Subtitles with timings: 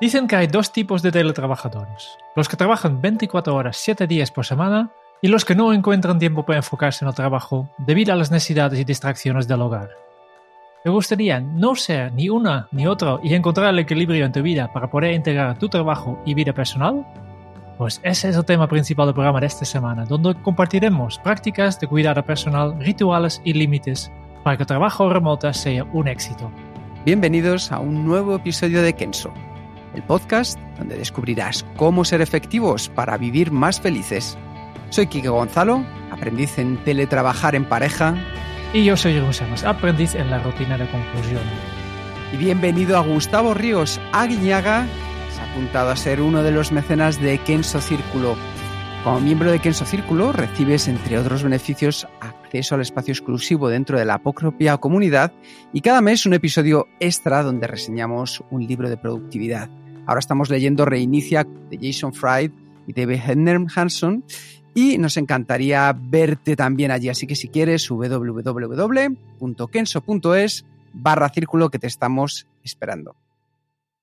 [0.00, 4.44] Dicen que hay dos tipos de teletrabajadores: los que trabajan 24 horas 7 días por
[4.44, 4.90] semana
[5.22, 8.80] y los que no encuentran tiempo para enfocarse en el trabajo debido a las necesidades
[8.80, 9.90] y distracciones del hogar.
[10.82, 14.72] ¿Te gustaría no ser ni una ni otra y encontrar el equilibrio en tu vida
[14.72, 17.06] para poder integrar tu trabajo y vida personal?
[17.78, 21.86] Pues ese es el tema principal del programa de esta semana, donde compartiremos prácticas de
[21.86, 24.10] cuidado personal, rituales y límites
[24.42, 26.50] para que el trabajo remoto sea un éxito.
[27.04, 29.32] Bienvenidos a un nuevo episodio de Kenso,
[29.94, 34.36] el podcast donde descubrirás cómo ser efectivos para vivir más felices.
[34.90, 38.14] Soy Kike Gonzalo, aprendiz en teletrabajar en pareja.
[38.72, 41.42] Y yo soy Jeroen Samas, aprendiz en la rutina de conclusión.
[42.32, 44.86] Y bienvenido a Gustavo Ríos Aguiñaga,
[45.32, 48.36] se ha apuntado a ser uno de los mecenas de Kenso Círculo.
[49.04, 54.04] Como miembro de Kenso Círculo recibes, entre otros beneficios, acceso al espacio exclusivo dentro de
[54.04, 55.32] la propia comunidad
[55.72, 59.68] y cada mes un episodio extra donde reseñamos un libro de productividad.
[60.06, 62.52] Ahora estamos leyendo Reinicia de Jason Fried
[62.86, 64.24] y David Henner Hanson
[64.74, 67.08] y nos encantaría verte también allí.
[67.08, 68.34] Así que si quieres, www.kenso.es
[70.92, 73.16] barra círculo que te estamos esperando.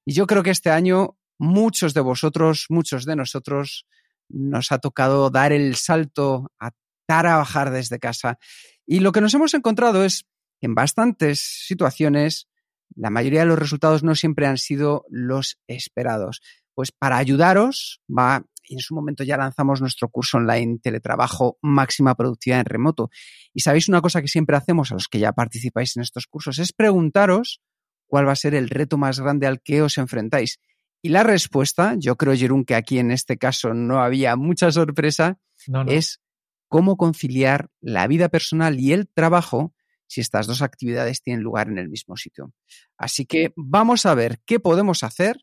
[0.06, 3.86] Y yo creo que este año muchos de vosotros, muchos de nosotros,
[4.30, 6.72] nos ha tocado dar el salto a
[7.06, 8.38] trabajar desde casa.
[8.86, 10.26] Y lo que nos hemos encontrado es
[10.60, 12.48] que en bastantes situaciones
[12.96, 16.42] la mayoría de los resultados no siempre han sido los esperados.
[16.74, 22.60] Pues para ayudaros, va, en su momento ya lanzamos nuestro curso online Teletrabajo Máxima Productividad
[22.62, 23.10] en Remoto.
[23.54, 26.60] Y sabéis una cosa que siempre hacemos a los que ya participáis en estos cursos,
[26.60, 27.62] es preguntaros
[28.08, 30.60] cuál va a ser el reto más grande al que os enfrentáis.
[31.02, 35.40] Y la respuesta, yo creo, Jerún, que aquí en este caso no había mucha sorpresa,
[35.68, 35.92] No, no.
[35.92, 36.22] es
[36.68, 39.74] cómo conciliar la vida personal y el trabajo
[40.12, 42.52] si estas dos actividades tienen lugar en el mismo sitio.
[42.98, 45.38] Así que vamos a ver qué podemos hacer,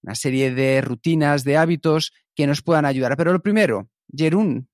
[0.00, 3.16] una serie de rutinas, de hábitos que nos puedan ayudar.
[3.16, 4.68] Pero lo primero, Jerún,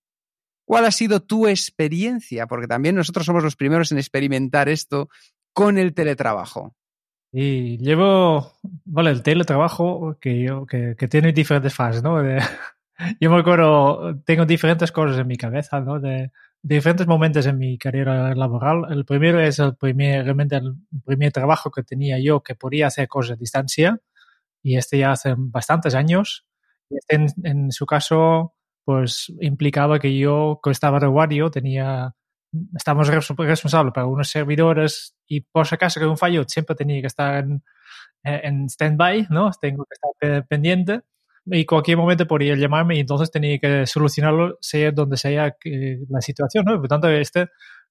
[0.66, 2.46] ¿cuál ha sido tu experiencia?
[2.46, 5.08] Porque también nosotros somos los primeros en experimentar esto
[5.54, 6.76] con el teletrabajo.
[7.32, 8.52] Y llevo,
[8.84, 12.22] vale, el teletrabajo que, yo, que, tiene diferentes fases, ¿no?
[13.18, 15.98] Yo me acuerdo, tengo diferentes cosas en mi cabeza, ¿no?
[16.62, 18.86] Diferentes momentos en mi carrera laboral.
[18.90, 20.74] El primero es el primer, realmente el
[21.04, 24.00] primer trabajo que tenía yo que podía hacer cosas a distancia.
[24.62, 26.46] Y este ya hace bastantes años.
[26.90, 32.14] Este en, en su caso, pues implicaba que yo, que estaba de guardia, tenía
[32.76, 37.00] estamos res- responsables para unos servidores y por si acaso que un fallo siempre tenía
[37.00, 37.62] que estar en,
[38.24, 39.50] en stand-by, ¿no?
[39.60, 41.00] Tengo que estar pe- pendiente
[41.46, 45.56] y cualquier momento podría llamarme y entonces tenía que solucionarlo sea donde sea
[46.08, 46.78] la situación, ¿no?
[46.78, 47.48] Por tanto, este,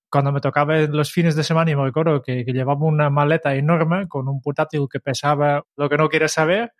[0.09, 3.55] cuando me tocaba los fines de semana y me recuerdo que, que llevaba una maleta
[3.55, 6.73] enorme con un portátil que pesaba lo que no quieres saber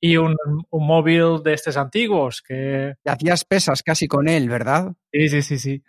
[0.00, 0.36] y un,
[0.70, 4.92] un móvil de estos antiguos que Te hacías pesas casi con él, ¿verdad?
[5.12, 5.82] Sí, sí, sí, sí.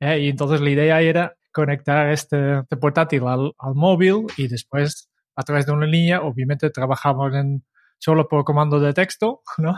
[0.00, 5.08] Eh, y entonces la idea era conectar este, este portátil al, al móvil y después
[5.36, 7.64] a través de una línea, obviamente trabajamos en,
[8.00, 9.76] solo por comando de texto, ¿no?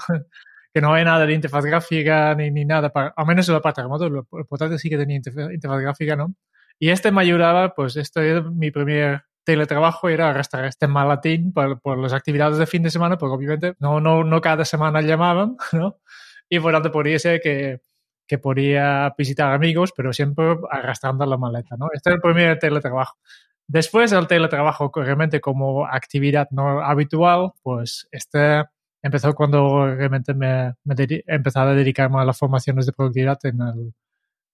[0.75, 3.61] que no hay nada de interfaz gráfica ni, ni nada, para, al menos en la
[3.61, 6.35] parte remoto, el portátil sí que tenía interfaz, interfaz gráfica, ¿no?
[6.79, 11.79] Y este me ayudaba, pues este era mi primer teletrabajo, era arrastrar este maletín por,
[11.81, 15.57] por las actividades de fin de semana, porque obviamente no, no, no cada semana llamaban,
[15.73, 15.99] ¿no?
[16.49, 17.81] Y por tanto podría ser que
[18.33, 21.89] que podía visitar amigos, pero siempre arrastrando la maleta, ¿no?
[21.93, 23.19] Este es el primer teletrabajo.
[23.73, 28.65] Después el teletrabajo realmente como actividad no habitual, pues este
[29.03, 30.95] empezó cuando realmente me, me
[31.55, 33.95] a dedicarme a las formaciones de productividad en el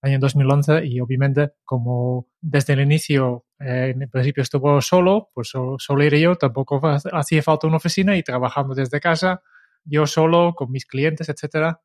[0.03, 5.49] año 2011 y obviamente como desde el inicio eh, en el principio estuvo solo, pues
[5.51, 9.43] so- solo era yo, tampoco ha- hacía falta una oficina y trabajando desde casa,
[9.85, 11.81] yo solo con mis clientes, etcétera,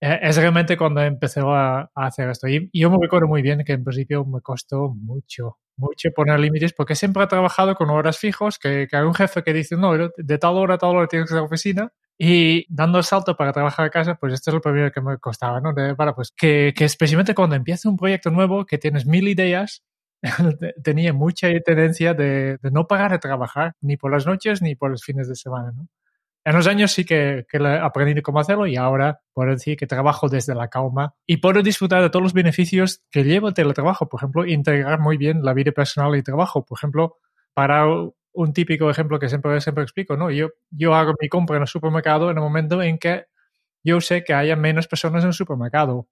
[0.00, 2.48] es realmente cuando empecé a, a hacer esto.
[2.48, 6.72] Y, yo me recuerdo muy bien que en principio me costó mucho, mucho poner límites,
[6.72, 9.92] porque siempre he trabajado con horas fijos, que, que hay un jefe que dice, no,
[9.96, 13.04] de tal hora a tal hora tienes que estar en la oficina, Y dando el
[13.04, 15.72] salto para trabajar a casa, pues esto es lo primero que me costaba, ¿no?
[15.74, 19.82] De, para, pues que, que especialmente cuando empieza un proyecto nuevo, que tienes mil ideas,
[20.84, 24.90] tenía mucha tendencia de, de, no parar de trabajar, ni por las noches ni por
[24.90, 25.88] los fines de semana, ¿no?
[26.44, 29.86] En los años sí que, que he aprendido cómo hacerlo y ahora puedo decir que
[29.86, 34.08] trabajo desde la calma y puedo disfrutar de todos los beneficios que lleva el teletrabajo.
[34.08, 36.64] Por ejemplo, integrar muy bien la vida personal y trabajo.
[36.64, 37.18] Por ejemplo,
[37.52, 37.84] para
[38.32, 40.30] un típico ejemplo que siempre, siempre explico, ¿no?
[40.30, 43.26] Yo, yo hago mi compra en el supermercado en el momento en que
[43.84, 46.08] yo sé que haya menos personas en el supermercado.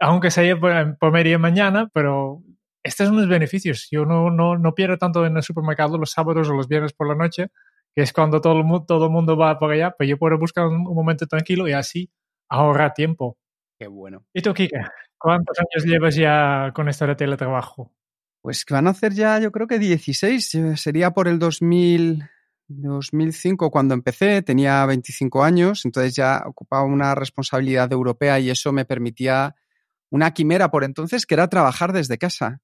[0.00, 2.42] Aunque sea por, por media mañana, pero
[2.82, 3.88] estos son los beneficios.
[3.90, 7.08] Yo no, no, no pierdo tanto en el supermercado los sábados o los viernes por
[7.08, 7.48] la noche
[7.94, 10.38] que es cuando todo el, mundo, todo el mundo va por allá, pues yo puedo
[10.38, 12.10] buscar un, un momento tranquilo y así
[12.48, 13.38] ahorrar tiempo.
[13.78, 14.24] Qué bueno.
[14.32, 14.80] ¿Y tú, Kike?
[15.18, 17.92] ¿Cuántos años llevas ya con esto de teletrabajo?
[18.42, 20.58] Pues que van a hacer ya, yo creo que 16.
[20.76, 22.22] Sería por el 2000,
[22.68, 28.84] 2005 cuando empecé, tenía 25 años, entonces ya ocupaba una responsabilidad europea y eso me
[28.84, 29.54] permitía
[30.10, 32.60] una quimera por entonces, que era trabajar desde casa.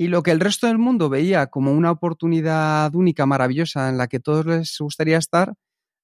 [0.00, 4.06] Y lo que el resto del mundo veía como una oportunidad única, maravillosa, en la
[4.08, 5.52] que todos les gustaría estar,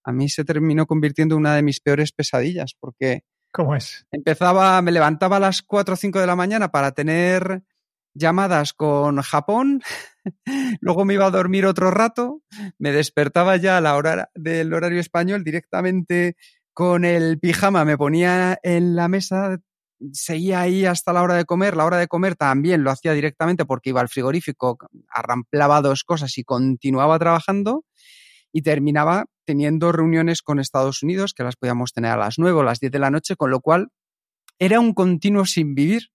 [0.04, 3.22] a mí se terminó convirtiendo en una de mis peores pesadillas, porque...
[3.50, 4.06] ¿Cómo es?
[4.10, 7.62] Empezaba, me levantaba a las 4 o 5 de la mañana para tener
[8.12, 9.80] llamadas con Japón,
[10.82, 12.42] luego me iba a dormir otro rato,
[12.78, 16.36] me despertaba ya a la hora del horario español directamente
[16.74, 19.58] con el pijama, me ponía en la mesa
[20.12, 21.76] seguía ahí hasta la hora de comer.
[21.76, 24.78] La hora de comer también lo hacía directamente porque iba al frigorífico,
[25.08, 27.84] arramplaba dos cosas y continuaba trabajando
[28.52, 32.62] y terminaba teniendo reuniones con Estados Unidos que las podíamos tener a las nueve o
[32.62, 33.88] las diez de la noche, con lo cual
[34.58, 36.10] era un continuo sin vivir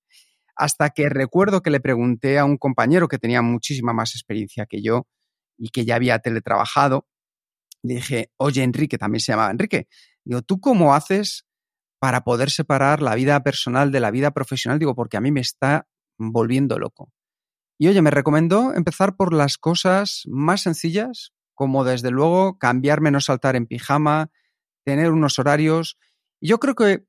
[0.56, 4.82] hasta que recuerdo que le pregunté a un compañero que tenía muchísima más experiencia que
[4.82, 5.08] yo
[5.58, 7.08] y que ya había teletrabajado.
[7.84, 9.88] Le dije, oye Enrique, también se llamaba Enrique,
[10.24, 11.46] digo, ¿tú cómo haces
[12.02, 15.40] para poder separar la vida personal de la vida profesional, digo, porque a mí me
[15.40, 15.88] está
[16.18, 17.14] volviendo loco.
[17.78, 23.22] Y oye, me recomendó empezar por las cosas más sencillas, como desde luego cambiarme, no
[23.22, 24.32] saltar en pijama,
[24.84, 26.00] tener unos horarios.
[26.40, 27.06] Y yo creo que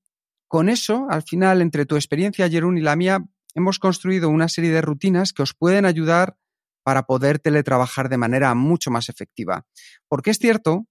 [0.46, 3.24] con eso, al final, entre tu experiencia, y la mía,
[3.54, 6.36] hemos construido una serie de rutinas que os pueden ayudar
[6.84, 9.64] para poder teletrabajar de manera mucho más efectiva.
[10.06, 10.86] Porque es cierto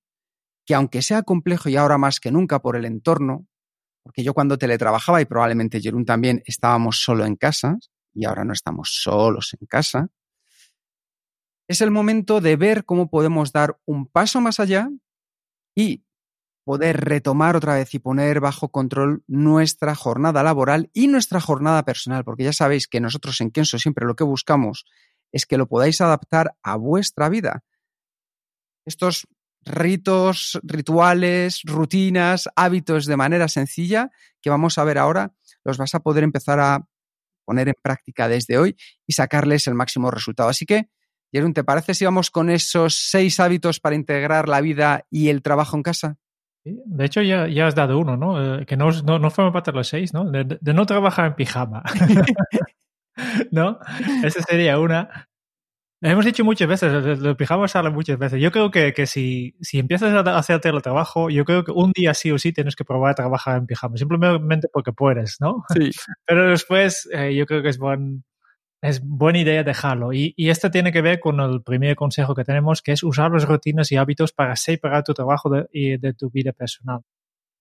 [0.65, 3.45] que aunque sea complejo y ahora más que nunca por el entorno,
[4.03, 7.77] porque yo cuando teletrabajaba, y probablemente Jerún también, estábamos solo en casa,
[8.13, 10.09] y ahora no estamos solos en casa,
[11.68, 14.89] es el momento de ver cómo podemos dar un paso más allá
[15.74, 16.03] y
[16.65, 22.24] poder retomar otra vez y poner bajo control nuestra jornada laboral y nuestra jornada personal,
[22.24, 24.86] porque ya sabéis que nosotros en Kenso siempre lo que buscamos
[25.31, 27.63] es que lo podáis adaptar a vuestra vida.
[28.86, 29.27] Estos
[29.63, 34.12] ritos, rituales, rutinas, hábitos de manera sencilla
[34.42, 36.88] que vamos a ver ahora, los vas a poder empezar a
[37.46, 38.75] poner en práctica desde hoy
[39.06, 40.50] y sacarles el máximo resultado.
[40.50, 40.90] Así que,
[41.31, 45.42] Jerón, ¿te parece si vamos con esos seis hábitos para integrar la vida y el
[45.42, 46.18] trabajo en casa?
[46.64, 48.60] De hecho, ya, ya has dado uno, ¿no?
[48.60, 50.30] Eh, que no, no, no forma parte de los seis, ¿no?
[50.30, 51.84] De, de no trabajar en pijama.
[53.52, 53.80] ¿No?
[54.24, 55.30] Esa sería una.
[56.03, 58.42] Hemos dicho muchas veces, los pijamas salen muchas veces.
[58.42, 62.15] Yo creo que, que si, si empiezas a hacer teletrabajo, yo creo que un día
[62.15, 65.63] sí o sí tienes que probar a trabajar en pijama, simplemente porque puedes, ¿no?
[65.71, 65.92] Sí.
[66.25, 68.24] Pero después eh, yo creo que es, buen,
[68.81, 70.11] es buena idea dejarlo.
[70.11, 73.31] Y, y esto tiene que ver con el primer consejo que tenemos, que es usar
[73.31, 77.02] las rutinas y hábitos para separar tu trabajo de, y de tu vida personal.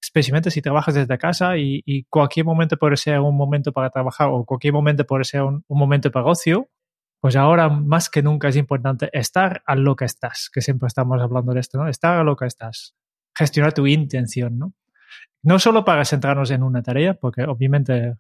[0.03, 4.29] Especialmente si trabajas desde casa y, y, cualquier momento puede ser un momento para trabajar
[4.31, 6.71] o cualquier momento puede ser un, un momento para ocio,
[7.21, 11.21] pues ahora más que nunca es importante estar a lo que estás, que siempre estamos
[11.21, 11.87] hablando de esto, ¿no?
[11.87, 12.95] Estar a lo que estás.
[13.35, 14.73] Gestionar tu intención, ¿no?
[15.43, 18.17] No solo para centrarnos en una tarea, porque obviamente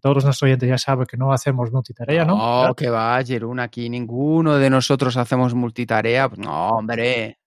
[0.00, 2.36] todos nuestros oyentes ya saben que no hacemos multitarea, ¿no?
[2.36, 2.74] No, claro.
[2.74, 6.28] que va, Jerún, aquí ninguno de nosotros hacemos multitarea.
[6.28, 7.38] Pues no, hombre.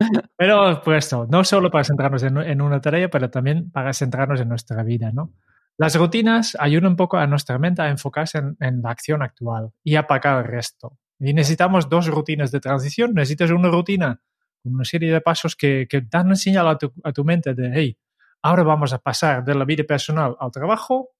[0.36, 4.48] Pero pues no solo para centrarnos en, en una tarea, pero también para centrarnos en
[4.48, 5.34] nuestra vida, ¿no?
[5.80, 9.70] Las rutinas ayudan un poco a nuestra mente a enfocarse en, en, la acción actual
[9.82, 10.98] y apagar el resto.
[11.18, 13.14] Y necesitamos dos rutinas de transición.
[13.14, 14.20] Necesitas una rutina
[14.62, 17.54] con una serie de pasos que, que dan una señal a tu, a tu, mente
[17.54, 17.98] de, hey,
[18.42, 21.12] ahora vamos a pasar de la vida personal al trabajo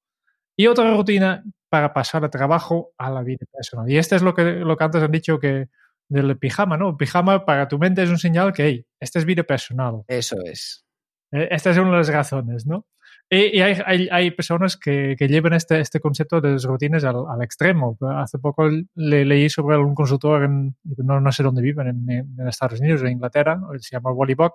[0.55, 3.91] y otra rutina para pasar del trabajo a la vida personal.
[3.91, 5.71] Y este es lo que, lo que antes han dicho que
[6.07, 6.91] del pijama, ¿no?
[6.91, 10.03] El pijama para tu mente es un señal que, hey, esta es vida personal.
[10.07, 10.85] Eso es.
[11.31, 12.87] Esta es una de las razones, ¿no?
[13.33, 17.15] Y, hay, hay, hay, personas que, que, llevan este, este concepto de las rutinas al,
[17.29, 17.97] al, extremo.
[18.17, 22.49] Hace poco le, leí sobre un consultor, en, no, no sé dónde viven, en, en,
[22.49, 24.55] Estados Unidos, en Inglaterra, se llama Wally Buck,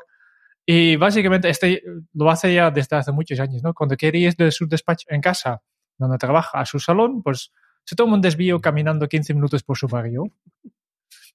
[0.66, 3.74] Y básicamente este lo hace ya desde hace muchos años, ¿no?
[3.74, 5.62] Cuando quiere ir de su despacho en casa,
[5.98, 7.54] donde trabaja, a su salón, pues
[7.86, 10.26] se toma un desvío caminando 15 minutos por su barrio.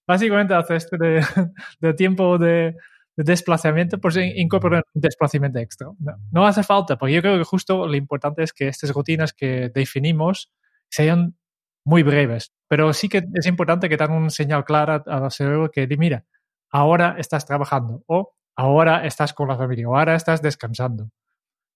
[0.05, 2.75] Básicamente hace este de, tiempo de,
[3.23, 5.87] desplazamiento, pues incorpora un desplazamiento extra.
[6.31, 9.69] No, hace falta, porque yo creo que justo lo importante es que estas rutinas que
[9.73, 10.51] definimos
[10.89, 11.35] sean
[11.83, 12.53] muy breves.
[12.67, 16.25] Pero sí que es importante que tengan un señal clara al cerebro que mira,
[16.69, 21.09] ahora estás trabajando o ahora estás con la familia o ahora estás descansando.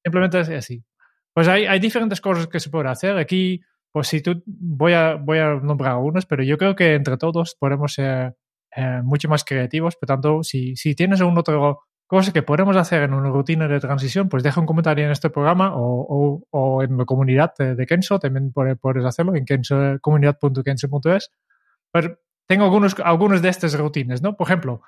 [0.03, 0.83] Simplemente es así.
[1.33, 3.17] Pues hay, hay diferentes cosas que se pueden hacer.
[3.17, 3.61] Aquí,
[3.91, 7.55] pues si tú, voy a, voy a nombrar algunos, pero yo creo que entre todos
[7.59, 8.35] podemos ser
[8.75, 9.96] eh, mucho más creativos.
[9.96, 13.79] Por tanto, si, si tienes un otro cosa que podemos hacer en una rutina de
[13.79, 18.20] transición, pues deja un comentario en este programa o, o, en la comunidad de, Kenso,
[18.20, 19.46] también puedes hacerlo en
[20.00, 21.32] comunidad.kenso.es.
[21.91, 24.36] Pero tengo algunos, algunos de estas rutinas, ¿no?
[24.36, 24.82] Por ejemplo,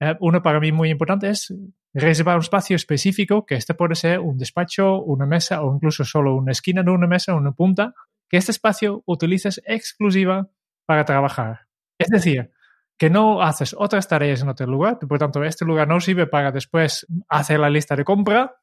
[0.00, 1.54] eh, uno para mí muy importante es
[1.94, 6.36] reservar un espacio específico, que este puede ser un despacho, una mesa o incluso solo
[6.36, 7.94] una esquina de una mesa, una punta,
[8.28, 10.48] que este espacio utilices exclusiva
[10.86, 11.60] para trabajar.
[11.98, 12.50] Es decir,
[13.00, 16.52] que no haces otras tareas en otro lugar, por tanto, este lugar no sirve para
[16.52, 18.56] después hacer la lista de compra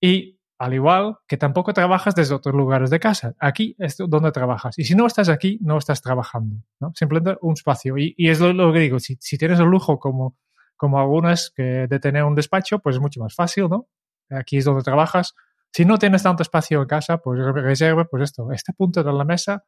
[0.00, 3.34] y al igual que tampoco trabajas desde otros lugares de casa.
[3.40, 4.78] Aquí es donde trabajas.
[4.78, 6.62] Y si no estás aquí, no estás trabajando.
[6.78, 6.92] ¿no?
[6.94, 7.98] Simplemente un espacio.
[7.98, 10.36] Y, es lo, que digo, si, tienes el lujo como,
[10.76, 13.88] como algunas de tener un despacho, pues es mucho más fácil, ¿no?
[14.30, 15.34] Aquí es donde trabajas.
[15.72, 19.24] Si no tienes tanto espacio en casa, pues reserva, pues esto, este punto de la
[19.24, 19.64] mesa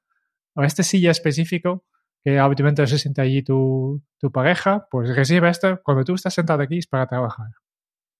[0.54, 1.84] o este silla específico
[2.26, 6.60] que habitualmente se siente allí tu, tu pareja, pues recibe esto cuando tú estás sentado
[6.60, 7.52] aquí es para trabajar.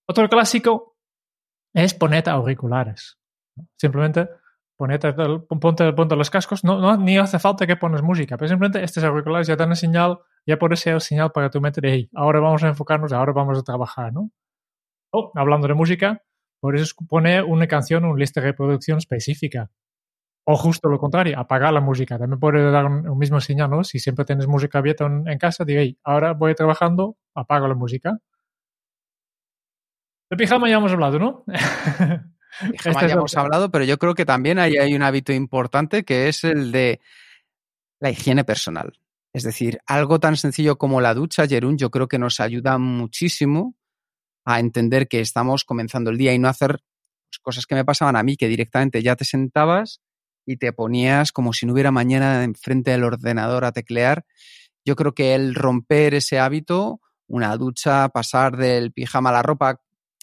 [0.08, 0.96] Otro clásico
[1.74, 3.18] es ponerte auriculares.
[3.76, 4.28] Simplemente
[4.76, 8.80] ponete, ponte, ponte los cascos, no, no, ni hace falta que pones música, pero simplemente
[8.84, 12.38] estos auriculares ya dan señal, ya puede ser señal para tu mente de, hey, ahora
[12.38, 14.30] vamos a enfocarnos, ahora vamos a trabajar, ¿no?
[15.12, 16.22] O, hablando de música,
[16.60, 19.68] puedes poner una canción, una lista de reproducción específica.
[20.48, 22.16] O justo lo contrario, apagar la música.
[22.16, 23.82] También puede dar un, mismo señal, ¿no?
[23.82, 28.20] Si siempre tienes música abierta en, casa, diga, ahora voy trabajando, apago la música.
[30.30, 31.44] De pijama ya hemos hablado, ¿no?
[32.70, 36.28] Pijama ya hemos hablado, pero yo creo que también hay, hay un hábito importante que
[36.28, 37.00] es el de
[37.98, 38.92] la higiene personal.
[39.32, 43.74] Es decir, algo tan sencillo como la ducha, Jerún, yo creo que nos ayuda muchísimo
[44.44, 46.78] a entender que estamos comenzando el día y no hacer
[47.28, 50.00] pues, cosas que me pasaban a mí, que directamente ya te sentabas
[50.46, 54.24] y te ponías como si no hubiera mañana enfrente del ordenador a teclear.
[54.84, 59.80] Yo creo que el romper ese hábito, una ducha, pasar del pijama a la ropa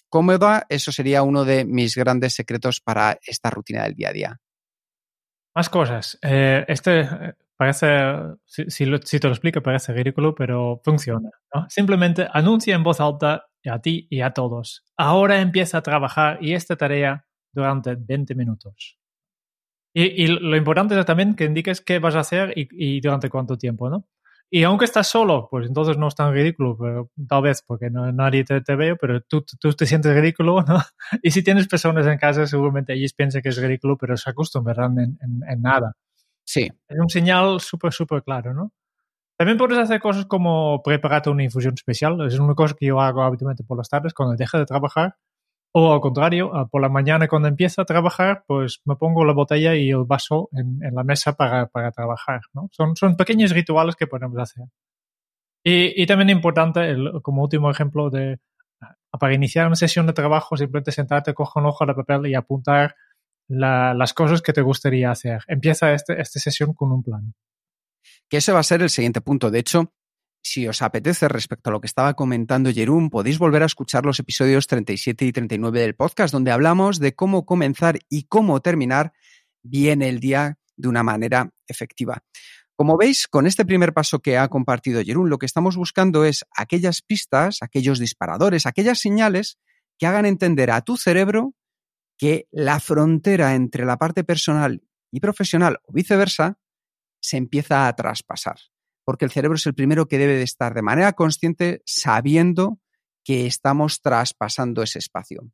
[0.08, 4.40] cómoda, eso sería uno de mis grandes secretos para esta rutina del día a día.
[5.54, 6.18] Más cosas.
[6.22, 7.86] Eh, este eh, parece,
[8.44, 11.30] si, si, te lo explico, parece ridículo, pero funciona.
[11.68, 14.84] Simplemente anuncia en voz alta a ti y a todos.
[14.96, 18.98] Ahora empieza a trabajar y esta tarea durante 20 minutos.
[19.96, 23.88] Y, lo importante es también que indiques qué vas a hacer y, durante cuánto tiempo,
[23.88, 24.08] ¿no?
[24.50, 28.10] Y aunque estás solo, pues entonces no es tan ridículo, pero tal vez porque no,
[28.12, 30.80] nadie te, te ve, pero tú, tú, te sientes ridículo, ¿no?
[31.22, 34.98] Y si tienes personas en casa, seguramente ellos piensan que es ridículo, pero se acostumbrarán
[34.98, 35.92] en, en, nada.
[36.44, 36.68] Sí.
[36.88, 38.72] Es un señal súper, súper claro, ¿no?
[39.38, 42.20] También puedes hacer cosas como prepararte una infusión especial.
[42.26, 45.16] Es una cosa que yo hago habitualmente por las tardes cuando dejo de trabajar.
[45.76, 49.74] O al contrario, por la mañana cuando empiezo a trabajar, pues me pongo la botella
[49.74, 52.42] y el vaso en, la mesa para, para trabajar.
[52.52, 52.68] ¿no?
[52.70, 54.66] Son, son pequeños rituales que podemos hacer.
[55.64, 58.38] Y, y también importante, como último ejemplo, de
[58.82, 62.34] ah, para iniciar una sesión de trabajo, simplemente sentarte, coger un ojo de papel y
[62.36, 62.94] apuntar
[63.48, 65.42] las cosas que te gustaría hacer.
[65.48, 67.34] Empieza este, esta sesión con un plan.
[68.28, 69.50] Que ese va a ser el siguiente punto.
[69.50, 69.92] De hecho,
[70.44, 74.20] si os apetece respecto a lo que estaba comentando Jerún, podéis volver a escuchar los
[74.20, 79.14] episodios 37 y 39 del podcast, donde hablamos de cómo comenzar y cómo terminar
[79.62, 82.22] bien el día de una manera efectiva.
[82.76, 86.44] Como veis, con este primer paso que ha compartido Jerún, lo que estamos buscando es
[86.54, 89.58] aquellas pistas, aquellos disparadores, aquellas señales
[89.98, 91.54] que hagan entender a tu cerebro
[92.18, 96.58] que la frontera entre la parte personal y profesional o viceversa
[97.20, 98.58] se empieza a traspasar
[99.04, 102.80] porque el cerebro es el primero que debe de estar de manera consciente sabiendo
[103.24, 105.50] que estamos traspasando ese espacio.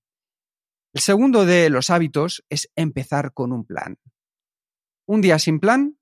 [0.92, 3.96] El segundo de los hábitos es empezar con un plan.
[5.06, 5.96] Un día sin plan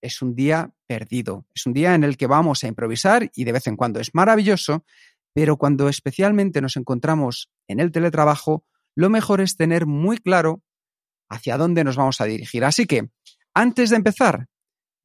[0.00, 3.52] es un día perdido, es un día en el que vamos a improvisar y de
[3.52, 4.84] vez en cuando es maravilloso,
[5.34, 8.64] pero cuando especialmente nos encontramos en el teletrabajo,
[8.94, 10.62] lo mejor es tener muy claro
[11.28, 12.64] hacia dónde nos vamos a dirigir.
[12.64, 13.10] Así que,
[13.54, 14.46] antes de empezar,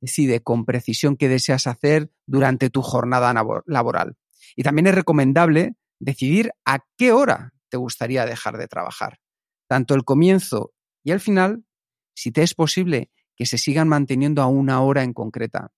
[0.03, 3.33] decide con precisión qué deseas hacer durante tu jornada
[3.65, 4.17] laboral.
[4.53, 9.22] Y también es recomendable decidir a qué hora te gustaría dejar de trabajar.
[9.65, 10.74] Tanto el comienzo
[11.05, 11.63] y el final,
[12.13, 15.72] si te es posible, que se sigan manteniendo a una hora en concreta.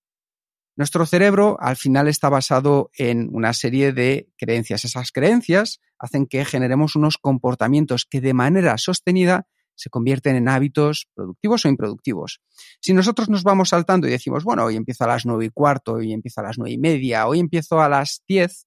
[0.74, 4.84] Nuestro cerebro al final está basado en una serie de creencias.
[4.84, 11.06] Esas creencias hacen que generemos unos comportamientos que de manera sostenida se convierten en hábitos
[11.14, 12.40] productivos o improductivos.
[12.80, 15.94] Si nosotros nos vamos saltando y decimos, bueno, hoy empiezo a las nueve y cuarto,
[15.94, 18.66] hoy empiezo a las nueve y media, hoy empiezo a las diez,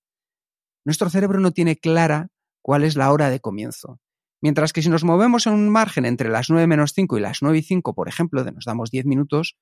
[0.86, 2.30] nuestro cerebro no tiene clara
[2.62, 4.00] cuál es la hora de comienzo.
[4.42, 7.42] Mientras que si nos movemos en un margen entre las nueve menos cinco y las
[7.42, 9.58] nueve y cinco, por ejemplo, de nos damos diez minutos,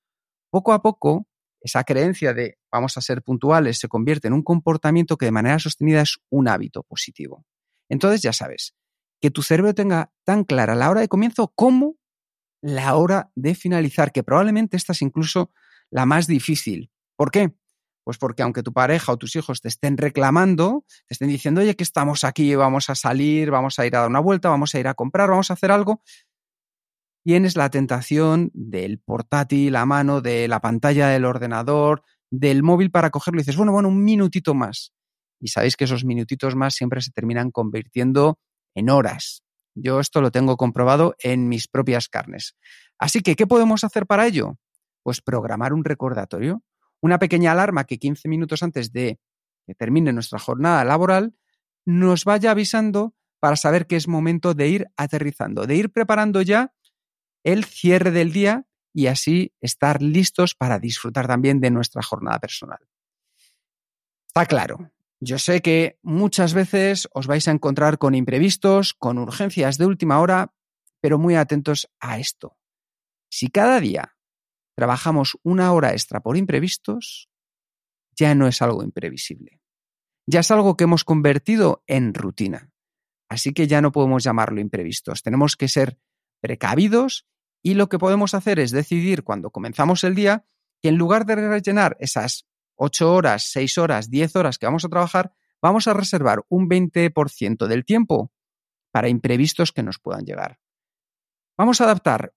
[0.51, 1.27] poco a poco
[1.59, 5.57] esa creencia de vamos a ser puntuales se convierte en un comportamiento que de manera
[5.57, 7.45] sostenida es un hábito positivo.
[7.89, 8.75] Entonces ya sabes,
[9.21, 11.95] que tu cerebro tenga tan clara la hora de comienzo como
[12.61, 15.51] la hora de finalizar, que probablemente esta es incluso
[15.89, 16.91] la más difícil.
[17.15, 17.53] ¿Por qué?
[18.03, 21.75] Pues porque aunque tu pareja o tus hijos te estén reclamando, te estén diciendo, oye,
[21.75, 24.79] que estamos aquí, vamos a salir, vamos a ir a dar una vuelta, vamos a
[24.79, 26.01] ir a comprar, vamos a hacer algo,
[27.23, 33.09] tienes la tentación del portátil a mano, de la pantalla del ordenador, del móvil para
[33.09, 34.93] cogerlo y dices, bueno, bueno, un minutito más.
[35.41, 38.39] Y sabéis que esos minutitos más siempre se terminan convirtiendo
[38.77, 39.43] en horas.
[39.73, 42.55] Yo esto lo tengo comprobado en mis propias carnes.
[42.99, 44.57] Así que, ¿qué podemos hacer para ello?
[45.03, 46.63] Pues programar un recordatorio,
[47.01, 49.19] una pequeña alarma que 15 minutos antes de
[49.65, 51.35] que termine nuestra jornada laboral
[51.85, 56.73] nos vaya avisando para saber que es momento de ir aterrizando, de ir preparando ya
[57.43, 62.79] el cierre del día y así estar listos para disfrutar también de nuestra jornada personal.
[64.27, 69.77] Está claro, yo sé que muchas veces os vais a encontrar con imprevistos, con urgencias
[69.77, 70.53] de última hora,
[71.01, 72.57] pero muy atentos a esto.
[73.29, 74.15] Si cada día
[74.75, 77.29] trabajamos una hora extra por imprevistos,
[78.15, 79.59] ya no es algo imprevisible.
[80.27, 82.71] Ya es algo que hemos convertido en rutina.
[83.29, 85.23] Así que ya no podemos llamarlo imprevistos.
[85.23, 85.97] Tenemos que ser
[86.41, 87.25] precavidos
[87.63, 90.45] y lo que podemos hacer es decidir cuando comenzamos el día
[90.81, 92.45] que en lugar de rellenar esas
[92.77, 97.67] 8 horas, 6 horas, 10 horas que vamos a trabajar, vamos a reservar un 20%
[97.67, 98.31] del tiempo
[98.91, 100.59] para imprevistos que nos puedan llegar.
[101.57, 102.33] Vamos a adaptar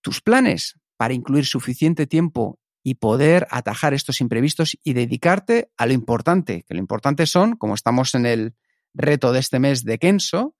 [0.00, 5.92] tus planes para incluir suficiente tiempo y poder atajar estos imprevistos y dedicarte a lo
[5.92, 8.54] importante, que lo importante son, como estamos en el
[8.94, 10.56] reto de este mes de Kenso,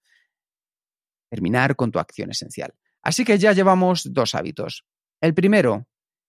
[1.31, 2.75] terminar con tu acción esencial.
[3.03, 4.85] Así que ya llevamos dos hábitos.
[5.21, 5.87] El primero,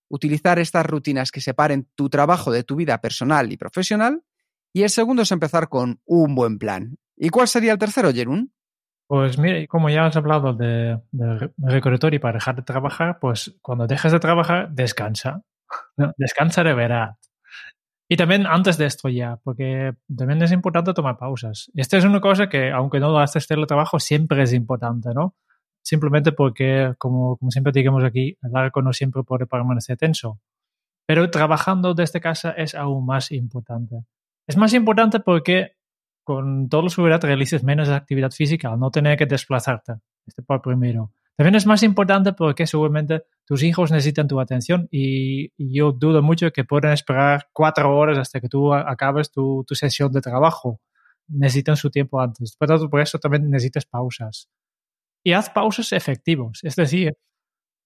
[0.10, 4.24] utilizar estas rutinas que separen tu trabajo de tu vida personal y profesional.
[4.74, 6.98] Y el segundo es empezar con un buen plan.
[7.16, 8.52] ¿Y cuál sería el tercero, Jerún?
[9.08, 14.12] Pues mira, como ya has hablado de, de para dejar de trabajar, pues cuando dejes
[14.12, 15.42] de trabajar, descansa.
[16.18, 17.18] Descansa de verdad.
[18.10, 21.72] Y también antes de esto ya, porque también es importante tomar pausas.
[21.74, 25.36] Esta es una cosa que, aunque no lo haces trabajo, siempre es importante, ¿no?
[25.84, 30.40] Simplemente porque, como, como siempre digamos aquí, el arco no siempre puede permanecer tenso.
[31.06, 34.06] Pero trabajando desde casa es aún más importante.
[34.48, 35.76] Es más importante porque
[36.24, 39.96] con toda la seguridad realices menos actividad física no tener que desplazarte.
[40.26, 41.12] Este por primero.
[41.36, 46.52] También es más importante porque seguramente tus hijos necesitan tu atención y, yo dudo mucho
[46.52, 50.80] que puedan esperar cuatro horas hasta que tú acabes tu, tu sesión de trabajo.
[51.28, 52.56] Necesitan su tiempo antes.
[52.56, 54.50] Por, por eso también necesitas pausas
[55.24, 56.60] y haz pausas efectivos.
[56.64, 57.18] Es decir,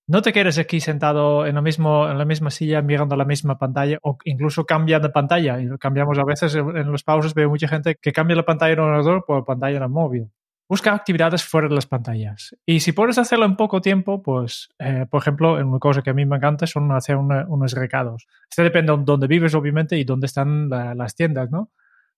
[0.10, 4.65] no te quedes aquí sentado en, la misma silla mirando la misma pantalla o incluso
[4.65, 5.60] cambia de pantalla.
[5.60, 7.34] Y cambiamos a veces en los pausas.
[7.34, 10.32] Veo mucha gente que cambia la pantalla en ordenador por pantalla en el móvil.
[10.69, 12.56] Busca actividades fuera de las pantallas.
[12.65, 16.13] Y si puedes hacerlo en poco tiempo, pues, eh, por ejemplo, una cosa que a
[16.13, 18.28] mí me encanta son hacer unos recados.
[18.50, 21.71] Esto depende de dónde vives, obviamente, y dónde están las tiendas, ¿no?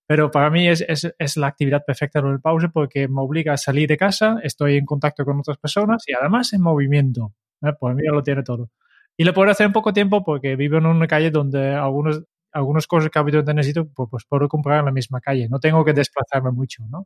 [0.10, 3.54] Pero para mí es, es, es la actividad perfecta en el pause porque me obliga
[3.54, 7.36] a salir de casa, estoy en contacto con otras personas y además en movimiento.
[7.62, 7.74] ¿eh?
[7.80, 8.72] Pues mí lo tiene todo.
[9.15, 12.88] Y lo puedo hacer en poco tiempo porque vivo en una calle donde algunos, algunas
[12.88, 15.48] cosas que habitualmente necesito, pues, pues, puedo comprar en la misma calle.
[15.48, 17.06] No tengo que desplazarme mucho, ¿no?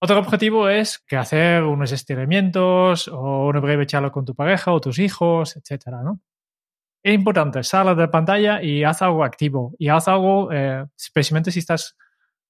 [0.00, 4.80] Otro objetivo es que hacer unos estiramientos o una breve charla con tu pareja o
[4.80, 6.20] tus hijos, etcétera, ¿no?
[7.02, 9.74] Es importante, sal de pantalla y haz algo activo.
[9.78, 11.98] Y haz algo, eh, especialmente si estás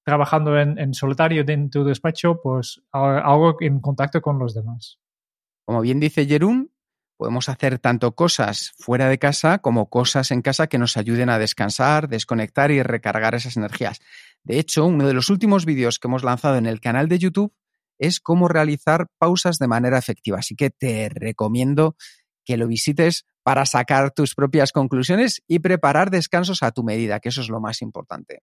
[0.04, 4.98] trabajando en, solitario en tu despacho, pues algo en contacto con los demás.
[5.64, 6.70] Como bien dice Jerún,
[7.16, 11.38] podemos hacer tanto cosas fuera de casa como cosas en casa que nos ayuden a
[11.38, 14.00] descansar, desconectar y recargar esas energías.
[14.42, 17.54] De hecho, uno de los últimos vídeos que hemos lanzado en el canal de YouTube
[17.98, 20.38] es cómo realizar pausas de manera efectiva.
[20.38, 21.96] Así que te recomiendo
[22.44, 27.30] que lo visites para sacar tus propias conclusiones y preparar descansos a tu medida, que
[27.30, 28.42] eso es lo más importante.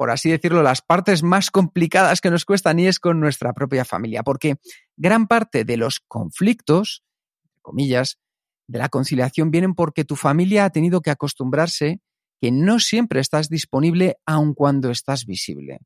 [0.00, 3.84] por así decirlo, las partes más complicadas que nos cuestan y es con nuestra propia
[3.84, 4.56] familia, porque
[4.96, 7.04] gran parte de los conflictos,
[7.60, 8.18] comillas,
[8.66, 12.00] de la conciliación vienen porque tu familia ha tenido que acostumbrarse
[12.40, 15.80] que no siempre estás disponible aun cuando estás visible.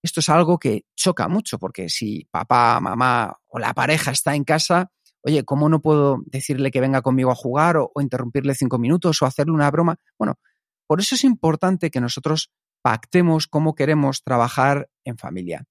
[0.00, 4.44] Esto es algo que choca mucho porque si papá, mamá o la pareja está en
[4.44, 4.92] casa,
[5.22, 9.20] oye, ¿cómo no puedo decirle que venga conmigo a jugar o, o interrumpirle cinco minutos
[9.20, 9.96] o hacerle una broma?
[10.16, 10.38] Bueno,
[10.86, 12.52] por eso es importante que nosotros
[12.84, 15.64] pactemos cómo queremos trabajar en familia.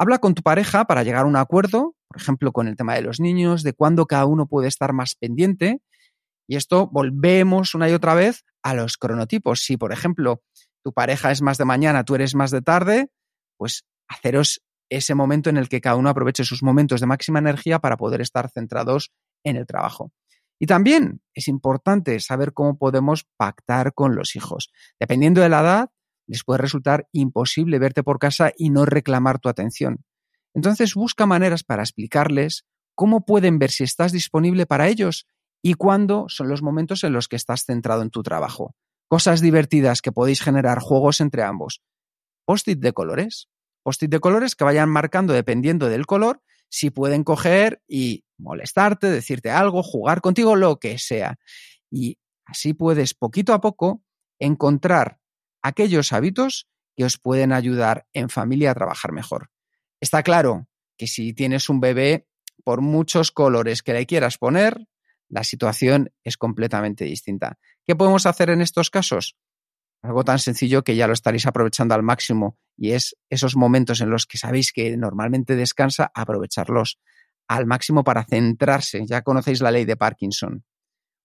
[0.00, 3.02] Habla con tu pareja para llegar a un acuerdo, por ejemplo, con el tema de
[3.02, 5.80] los niños, de cuándo cada uno puede estar más pendiente.
[6.48, 9.60] Y esto volvemos una y otra vez a los cronotipos.
[9.60, 10.42] Si, por ejemplo,
[10.84, 13.10] tu pareja es más de mañana, tú eres más de tarde,
[13.56, 17.78] pues haceros ese momento en el que cada uno aproveche sus momentos de máxima energía
[17.78, 19.12] para poder estar centrados
[19.44, 20.10] en el trabajo.
[20.58, 24.72] Y también es importante saber cómo podemos pactar con los hijos.
[24.98, 25.90] Dependiendo de la edad,
[26.26, 30.04] les puede resultar imposible verte por casa y no reclamar tu atención.
[30.54, 35.26] Entonces busca maneras para explicarles cómo pueden ver si estás disponible para ellos
[35.62, 38.74] y cuándo son los momentos en los que estás centrado en tu trabajo.
[39.08, 41.82] Cosas divertidas que podéis generar juegos entre ambos.
[42.44, 43.48] Post-it de colores.
[43.82, 49.50] Post-it de colores que vayan marcando dependiendo del color si pueden coger y molestarte, decirte
[49.50, 51.38] algo, jugar contigo, lo que sea.
[51.90, 54.02] Y así puedes poquito a poco
[54.38, 55.18] encontrar
[55.66, 59.50] aquellos hábitos que os pueden ayudar en familia a trabajar mejor.
[60.00, 62.26] Está claro que si tienes un bebé,
[62.64, 64.86] por muchos colores que le quieras poner,
[65.28, 67.58] la situación es completamente distinta.
[67.84, 69.36] ¿Qué podemos hacer en estos casos?
[70.02, 74.10] Algo tan sencillo que ya lo estaréis aprovechando al máximo y es esos momentos en
[74.10, 76.98] los que sabéis que normalmente descansa, aprovecharlos
[77.48, 79.04] al máximo para centrarse.
[79.06, 80.64] Ya conocéis la ley de Parkinson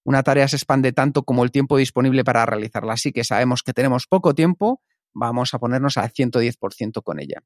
[0.03, 2.93] una tarea se expande tanto como el tiempo disponible para realizarla.
[2.93, 4.81] Así que sabemos que tenemos poco tiempo,
[5.13, 7.43] vamos a ponernos al 110% con ella.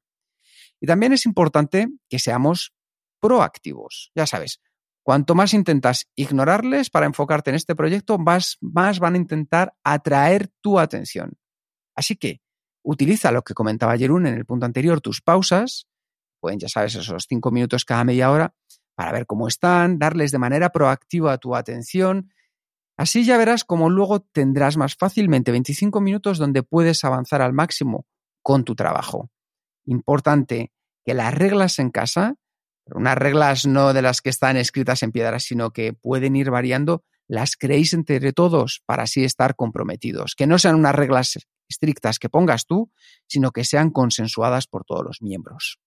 [0.80, 2.72] Y también es importante que seamos
[3.20, 4.10] proactivos.
[4.14, 4.60] Ya sabes,
[5.02, 10.48] cuanto más intentas ignorarles para enfocarte en este proyecto, más, más van a intentar atraer
[10.60, 11.38] tu atención.
[11.94, 12.40] Así que
[12.82, 15.86] utiliza lo que comentaba Jerún en el punto anterior, tus pausas,
[16.40, 18.54] pueden, ya sabes, esos cinco minutos cada media hora,
[18.94, 22.30] para ver cómo están, darles de manera proactiva tu atención,
[22.96, 28.06] Así ya verás cómo luego tendrás más fácilmente 25 minutos donde puedes avanzar al máximo
[28.42, 29.30] con tu trabajo.
[29.84, 30.72] Importante
[31.04, 32.36] que las reglas en casa,
[32.86, 37.04] unas reglas no de las que están escritas en piedra, sino que pueden ir variando,
[37.28, 40.34] las creéis entre todos para así estar comprometidos.
[40.34, 42.90] Que no sean unas reglas estrictas que pongas tú,
[43.26, 45.78] sino que sean consensuadas por todos los miembros.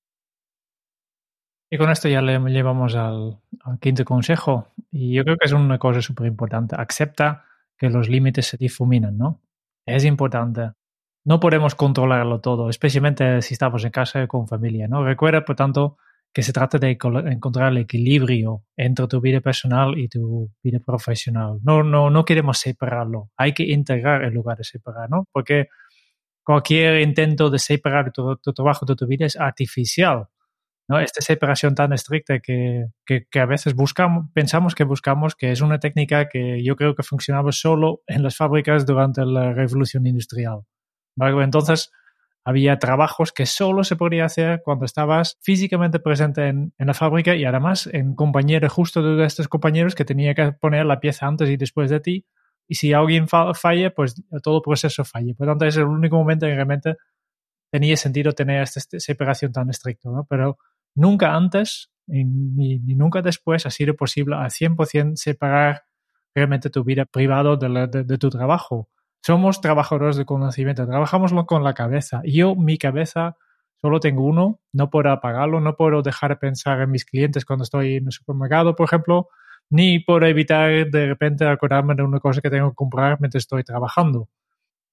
[1.69, 3.37] Y con esto ya le llevamos al,
[3.79, 4.69] quinto consejo.
[4.91, 6.75] Y yo creo que es una cosa súper importante.
[6.75, 7.45] Acepta
[7.77, 9.41] que los límites se difuminan, ¿no?
[9.85, 10.71] Es importante.
[11.25, 15.03] No podemos controlarlo todo, especialmente si estamos en casa con familia, ¿no?
[15.03, 15.97] Recuerda, por tanto,
[16.33, 21.59] que se trata de encontrar el equilibrio entre tu vida personal y tu vida profesional.
[21.63, 23.29] No, no, no queremos separarlo.
[23.37, 25.27] Hay que integrar en lugar de separar, ¿no?
[25.31, 25.67] Porque
[26.43, 30.29] cualquier intento de separar tu, tu trabajo de tu vida es artificial
[30.89, 30.99] ¿no?
[30.99, 35.79] Esta separación tan estricta que, que, a veces buscamos, pensamos que buscamos, que es una
[35.79, 40.61] técnica que yo creo que funcionaba solo en las fábricas durante la revolución industrial.
[41.15, 41.91] Entonces,
[42.43, 47.35] había trabajos que solo se podía hacer cuando estabas físicamente presente en, en, la fábrica
[47.35, 51.49] y además en compañero justo de estos compañeros que tenía que poner la pieza antes
[51.49, 52.25] y después de ti.
[52.67, 55.35] Y si alguien falle, pues todo proceso falle.
[55.35, 56.95] Por lo tanto, es el único momento en que realmente
[57.71, 60.09] tenía sentido tener esta separación tan estricta.
[60.09, 60.25] ¿no?
[60.29, 60.57] Pero
[60.99, 65.83] Nunca antes ni, nunca después ha sido posible al 100% separar
[66.35, 68.89] realmente tu vida privada de, tu trabajo.
[69.21, 72.21] Somos trabajadores de conocimiento, trabajamos con la cabeza.
[72.25, 73.37] Yo, mi cabeza,
[73.81, 77.63] solo tengo uno, no puedo apagarlo, no puedo dejar de pensar en mis clientes cuando
[77.63, 79.29] estoy en el supermercado, por ejemplo,
[79.69, 83.63] ni por evitar de repente acordarme de una cosa que tengo que comprar mientras estoy
[83.63, 84.27] trabajando.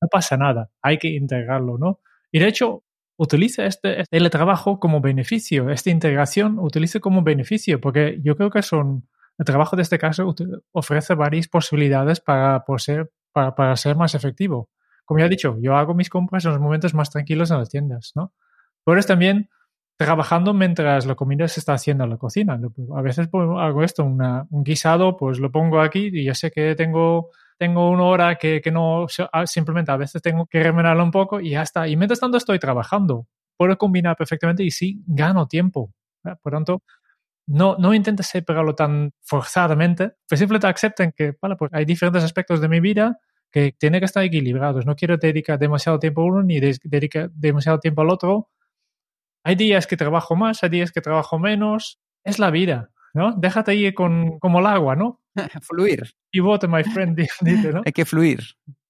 [0.00, 1.98] No pasa nada, hay que integrarlo, ¿no?
[2.30, 2.84] Y de hecho,
[3.16, 8.62] utiliza este, este teletrabajo como beneficio, esta integración utiliza como beneficio, porque yo creo que
[8.62, 10.34] son, el trabajo de este caso
[10.72, 14.70] ofrece varias posibilidades para, ser, para, para ser más efectivo.
[15.04, 17.68] Como ya he dicho, yo hago mis compras en los momentos más tranquilos en las
[17.68, 18.32] tiendas, ¿no?
[18.84, 19.48] Pero es también
[19.96, 22.60] trabajando mientras la comida se está haciendo en la cocina.
[22.94, 26.74] A veces pues, hago esto, un guisado, pues lo pongo aquí y ya sé que
[26.74, 31.10] tengo, tengo una hora que, que, no, ah, simplemente a veces tengo que remenarlo un
[31.10, 31.88] poco y ya está.
[31.88, 33.26] Y mientras tanto estoy trabajando.
[33.56, 35.92] Puedo combinar perfectamente y sí gano tiempo.
[36.42, 36.82] Por tanto,
[37.46, 42.60] no, no intentes separarlo tan forzadamente, pues simplemente acepten que vale, pues hay diferentes aspectos
[42.60, 43.18] de mi vida
[43.50, 44.84] que tienen que estar equilibrados.
[44.84, 48.50] No quiero dedicar demasiado tiempo a uno ni dedicar demasiado tiempo al otro
[49.46, 52.00] hay días que trabajo más, hay días que trabajo menos.
[52.24, 53.30] Es la vida, ¿no?
[53.30, 55.20] Déjate ahí con, como el agua, ¿no?
[55.62, 56.02] fluir.
[56.30, 57.82] Y vote, my friend, dice, ¿no?
[57.84, 58.40] hay que fluir.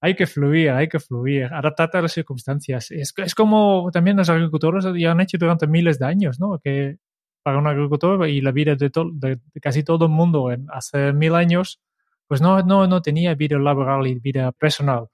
[0.01, 2.91] Hay que fluir, hay que fluir, adaptarte a las circunstancias.
[2.91, 6.59] Es, es como también los agricultores ya han hecho durante miles de años, ¿no?
[6.59, 6.99] Que
[7.43, 11.35] para un agricultor y la vida de, de, casi todo el mundo en, hace mil
[11.35, 11.81] años,
[12.27, 15.07] pues no, no, no tenía vida laboral y vida personal.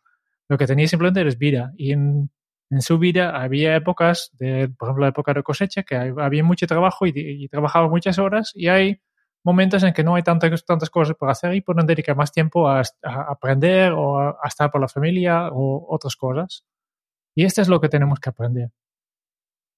[0.49, 1.73] Lo que tenía simplemente es vida.
[1.77, 2.31] Y en
[2.73, 6.67] en su vida había épocas, de, por ejemplo, la época de cosecha, que había mucho
[6.67, 8.99] trabajo y, trabajaba muchas horas y hay
[9.45, 12.69] momentos en que no hay tantas, tantas cosas por hacer y pueden dedicar más tiempo
[12.69, 16.65] a, aprender o a, estar por la familia o otras cosas.
[17.35, 18.71] Y esto es lo que tenemos que aprender.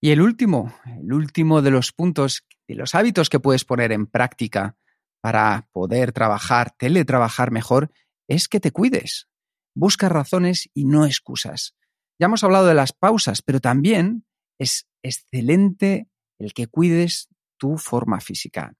[0.01, 4.07] Y el último, el último de los puntos, de los hábitos que puedes poner en
[4.07, 4.77] práctica
[5.23, 7.91] para poder trabajar, teletrabajar mejor,
[8.29, 9.29] es que te cuides.
[9.75, 11.75] Busca razones y no excusas.
[12.19, 14.27] Ya hemos hablado de las pausas, pero también
[14.59, 18.75] es excelente el que cuides tu forma física.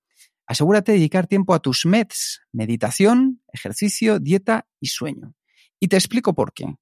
[0.47, 5.35] Asegúrate de dedicar tiempo a tus MEDs, meditación, ejercicio, dieta y sueño.
[5.81, 6.77] Y te explico por qué.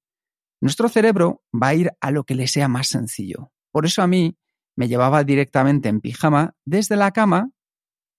[0.59, 3.51] Nuestro cerebro va a ir a lo que le sea más sencillo.
[3.71, 4.37] Por eso a mí
[4.75, 7.51] me llevaba directamente en pijama desde la cama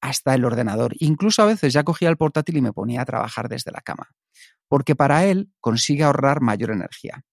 [0.01, 0.95] hasta el ordenador.
[0.99, 4.11] Incluso a veces ya cogía el portátil y me ponía a trabajar desde la cama.
[4.69, 7.25] Porque para él consigue ahorrar mayor energía.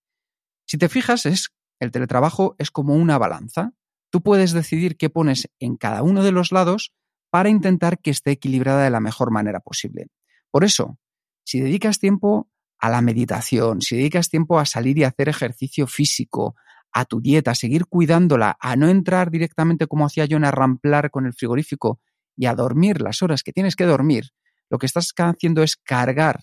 [0.65, 3.73] Si te fijas, es, el teletrabajo es como una balanza.
[4.09, 6.93] Tú puedes decidir qué pones en cada uno de los lados
[7.31, 10.07] para intentar que esté equilibrada de la mejor manera posible.
[10.51, 10.99] Por eso,
[11.43, 16.55] si dedicas tiempo a la meditación, si dedicas tiempo a salir y hacer ejercicio físico,
[16.91, 21.09] a tu dieta, a seguir cuidándola, a no entrar directamente como hacía yo en arramplar
[21.09, 22.01] con el frigorífico
[22.35, 24.31] y a dormir las horas que tienes que dormir,
[24.69, 26.41] lo que estás haciendo es cargar,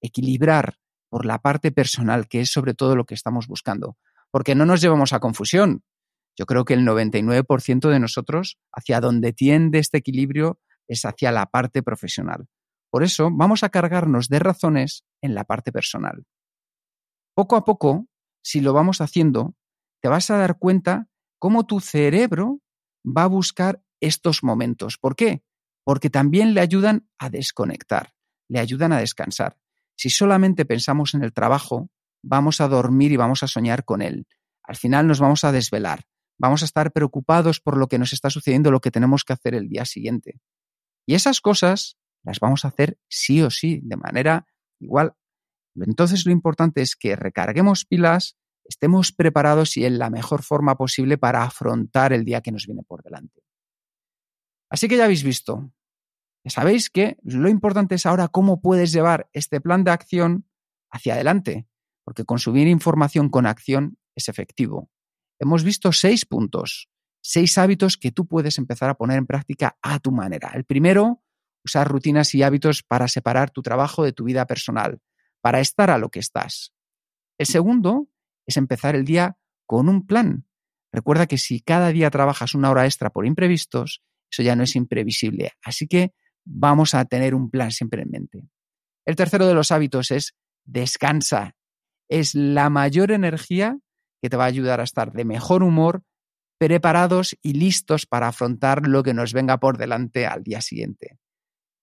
[0.00, 3.98] equilibrar por la parte personal, que es sobre todo lo que estamos buscando.
[4.30, 5.82] Porque no nos llevamos a confusión.
[6.38, 11.46] Yo creo que el 99% de nosotros, hacia donde tiende este equilibrio, es hacia la
[11.46, 12.46] parte profesional.
[12.90, 16.24] Por eso vamos a cargarnos de razones en la parte personal.
[17.34, 18.06] Poco a poco,
[18.42, 19.54] si lo vamos haciendo,
[20.02, 22.60] te vas a dar cuenta cómo tu cerebro
[23.04, 24.98] va a buscar estos momentos.
[24.98, 25.42] ¿Por qué?
[25.84, 28.12] Porque también le ayudan a desconectar,
[28.48, 29.56] le ayudan a descansar.
[29.96, 31.88] Si solamente pensamos en el trabajo,
[32.22, 34.26] vamos a dormir y vamos a soñar con él.
[34.62, 36.04] Al final nos vamos a desvelar,
[36.42, 39.54] vamos a estar preocupados por lo que nos está sucediendo, lo que tenemos que hacer
[39.54, 40.40] el día siguiente.
[41.06, 44.48] Y esas cosas las vamos a hacer sí o sí, de manera
[44.80, 45.14] igual.
[45.76, 51.16] Entonces lo importante es que recarguemos pilas, estemos preparados y en la mejor forma posible
[51.16, 53.44] para afrontar el día que nos viene por delante.
[54.68, 55.72] Así que ya habéis visto,
[56.44, 60.48] sabéis que lo importante es ahora cómo puedes llevar este plan de acción
[60.90, 61.68] hacia adelante,
[62.04, 64.90] porque consumir información con acción es efectivo.
[65.38, 66.88] Hemos visto seis puntos,
[67.20, 70.52] seis hábitos que tú puedes empezar a poner en práctica a tu manera.
[70.54, 71.22] El primero,
[71.64, 75.00] usar rutinas y hábitos para separar tu trabajo de tu vida personal,
[75.40, 76.72] para estar a lo que estás.
[77.38, 78.08] El segundo
[78.46, 80.46] es empezar el día con un plan.
[80.92, 84.76] Recuerda que si cada día trabajas una hora extra por imprevistos, eso ya no es
[84.76, 85.52] imprevisible.
[85.62, 86.12] Así que
[86.44, 88.48] vamos a tener un plan siempre en mente.
[89.04, 91.56] El tercero de los hábitos es descansa.
[92.08, 93.78] Es la mayor energía
[94.22, 96.02] que te va a ayudar a estar de mejor humor,
[96.58, 101.18] preparados y listos para afrontar lo que nos venga por delante al día siguiente.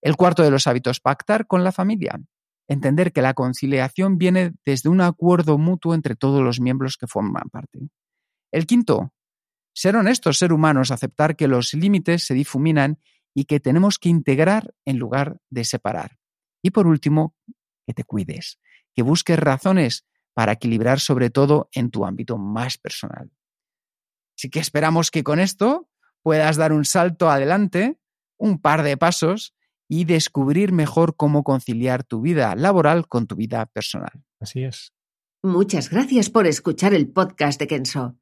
[0.02, 2.18] El cuarto de los hábitos, pactar con la familia.
[2.70, 7.50] Entender que la conciliación viene desde un acuerdo mutuo entre todos los miembros que forman
[7.52, 7.90] parte.
[8.54, 9.12] El quinto,
[9.74, 13.00] ser honestos, ser humanos, aceptar que los límites se difuminan
[13.34, 16.18] y que tenemos que integrar en lugar de separar.
[16.62, 17.36] Y por último,
[17.86, 18.60] que te cuides,
[18.96, 20.06] que busques razones
[20.40, 23.30] para equilibrar sobre todo en tu ámbito más personal.
[24.38, 25.90] Así que esperamos que con esto
[26.22, 28.00] puedas dar un salto adelante,
[28.38, 29.54] un par de pasos
[29.90, 34.24] y descubrir mejor cómo conciliar tu vida laboral con tu vida personal.
[34.40, 34.94] Así es.
[35.44, 38.16] Muchas gracias por escuchar el podcast de Kenso.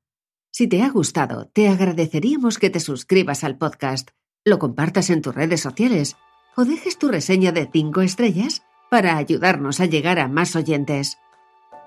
[0.51, 4.09] Si te ha gustado, te agradeceríamos que te suscribas al podcast,
[4.43, 6.17] lo compartas en tus redes sociales
[6.55, 11.19] o dejes tu reseña de 5 estrellas para ayudarnos a llegar a más oyentes.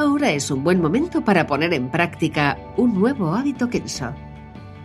[0.00, 4.12] ahora es un buen momento para poner en práctica un nuevo hábito Kenso.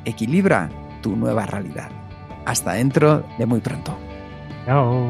[0.04, 0.70] Equilibra
[1.02, 1.90] tu nueva realidad.
[2.46, 3.98] Hasta dentro de muy pronto.
[4.66, 5.10] Chao.